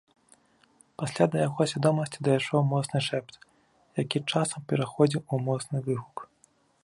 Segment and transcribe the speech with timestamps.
[1.01, 3.33] Пасля да яго свядомасці дайшоў моцны шэпт,
[4.03, 6.17] які часам пераходзіў у моцны выгук.